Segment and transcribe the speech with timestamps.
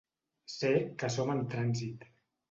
[0.53, 0.71] Sé
[1.03, 2.09] que som en trànsit.